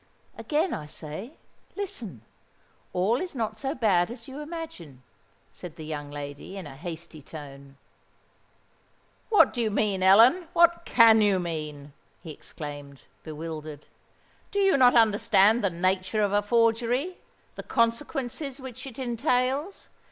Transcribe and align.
"Again 0.35 0.73
I 0.73 0.87
say, 0.87 1.37
listen. 1.75 2.23
All 2.91 3.21
is 3.21 3.35
not 3.35 3.59
so 3.59 3.75
bad 3.75 4.09
as 4.09 4.27
you 4.27 4.39
imagine," 4.39 5.03
said 5.51 5.75
the 5.75 5.85
young 5.85 6.09
lady, 6.09 6.57
in 6.57 6.65
a 6.65 6.75
hasty 6.75 7.21
tone. 7.21 7.77
"What 9.29 9.53
do 9.53 9.61
you 9.61 9.69
mean, 9.69 10.01
Ellen? 10.01 10.47
what 10.53 10.85
can 10.85 11.21
you 11.21 11.39
mean?" 11.39 11.93
he 12.23 12.31
exclaimed, 12.31 13.03
bewildered. 13.21 13.85
"Do 14.49 14.57
you 14.57 14.75
not 14.75 14.95
understand 14.95 15.63
the 15.63 15.69
nature 15.69 16.23
of 16.23 16.33
a 16.33 16.41
forgery—the 16.41 17.61
consequences 17.61 18.59
which 18.59 18.87
it 18.87 18.97
entails? 18.97 19.87